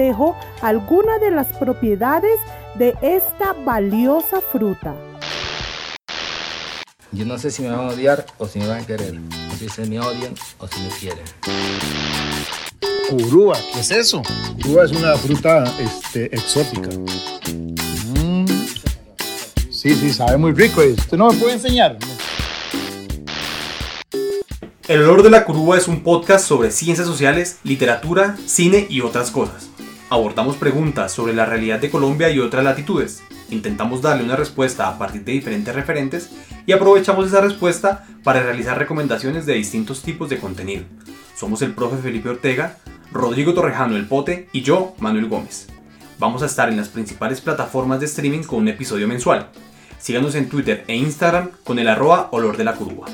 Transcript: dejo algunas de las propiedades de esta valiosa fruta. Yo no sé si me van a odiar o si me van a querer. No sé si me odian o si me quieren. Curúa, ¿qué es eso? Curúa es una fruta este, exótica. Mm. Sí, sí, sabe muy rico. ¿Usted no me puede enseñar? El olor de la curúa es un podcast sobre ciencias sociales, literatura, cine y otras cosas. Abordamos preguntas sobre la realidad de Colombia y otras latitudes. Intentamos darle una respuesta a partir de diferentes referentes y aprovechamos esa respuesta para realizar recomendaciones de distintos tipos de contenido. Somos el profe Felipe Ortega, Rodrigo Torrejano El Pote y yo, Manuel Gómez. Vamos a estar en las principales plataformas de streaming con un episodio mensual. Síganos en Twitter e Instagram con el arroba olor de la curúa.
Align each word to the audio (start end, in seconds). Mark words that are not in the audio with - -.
dejo 0.00 0.36
algunas 0.62 1.20
de 1.20 1.30
las 1.30 1.48
propiedades 1.48 2.38
de 2.76 2.96
esta 3.02 3.52
valiosa 3.52 4.40
fruta. 4.40 4.94
Yo 7.12 7.24
no 7.26 7.38
sé 7.38 7.50
si 7.50 7.62
me 7.62 7.70
van 7.70 7.80
a 7.80 7.88
odiar 7.88 8.24
o 8.38 8.46
si 8.46 8.60
me 8.60 8.68
van 8.68 8.82
a 8.82 8.86
querer. 8.86 9.14
No 9.14 9.54
sé 9.58 9.68
si 9.68 9.90
me 9.90 9.98
odian 9.98 10.34
o 10.58 10.66
si 10.68 10.80
me 10.80 10.88
quieren. 10.90 11.24
Curúa, 13.10 13.58
¿qué 13.74 13.80
es 13.80 13.90
eso? 13.90 14.22
Curúa 14.62 14.84
es 14.84 14.92
una 14.92 15.16
fruta 15.16 15.64
este, 15.80 16.26
exótica. 16.34 16.88
Mm. 18.14 18.46
Sí, 19.70 19.94
sí, 19.94 20.12
sabe 20.12 20.36
muy 20.36 20.52
rico. 20.52 20.82
¿Usted 20.82 21.16
no 21.16 21.30
me 21.30 21.38
puede 21.38 21.54
enseñar? 21.54 21.98
El 24.86 25.02
olor 25.02 25.22
de 25.22 25.30
la 25.30 25.44
curúa 25.44 25.78
es 25.78 25.88
un 25.88 26.02
podcast 26.02 26.46
sobre 26.46 26.70
ciencias 26.70 27.06
sociales, 27.06 27.58
literatura, 27.62 28.36
cine 28.46 28.86
y 28.90 29.00
otras 29.00 29.30
cosas. 29.30 29.69
Abordamos 30.12 30.56
preguntas 30.56 31.12
sobre 31.12 31.32
la 31.32 31.46
realidad 31.46 31.78
de 31.78 31.88
Colombia 31.88 32.30
y 32.30 32.40
otras 32.40 32.64
latitudes. 32.64 33.22
Intentamos 33.48 34.02
darle 34.02 34.24
una 34.24 34.34
respuesta 34.34 34.88
a 34.88 34.98
partir 34.98 35.22
de 35.22 35.30
diferentes 35.30 35.72
referentes 35.72 36.30
y 36.66 36.72
aprovechamos 36.72 37.28
esa 37.28 37.40
respuesta 37.40 38.04
para 38.24 38.42
realizar 38.42 38.76
recomendaciones 38.76 39.46
de 39.46 39.54
distintos 39.54 40.02
tipos 40.02 40.28
de 40.28 40.38
contenido. 40.38 40.82
Somos 41.36 41.62
el 41.62 41.74
profe 41.74 41.98
Felipe 41.98 42.28
Ortega, 42.28 42.78
Rodrigo 43.12 43.54
Torrejano 43.54 43.96
El 43.96 44.08
Pote 44.08 44.48
y 44.52 44.62
yo, 44.62 44.96
Manuel 44.98 45.28
Gómez. 45.28 45.68
Vamos 46.18 46.42
a 46.42 46.46
estar 46.46 46.68
en 46.68 46.76
las 46.76 46.88
principales 46.88 47.40
plataformas 47.40 48.00
de 48.00 48.06
streaming 48.06 48.42
con 48.42 48.58
un 48.58 48.68
episodio 48.68 49.06
mensual. 49.06 49.50
Síganos 50.00 50.34
en 50.34 50.48
Twitter 50.48 50.82
e 50.88 50.96
Instagram 50.96 51.50
con 51.62 51.78
el 51.78 51.86
arroba 51.86 52.30
olor 52.32 52.56
de 52.56 52.64
la 52.64 52.74
curúa. 52.74 53.06